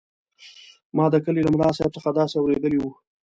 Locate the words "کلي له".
1.25-1.51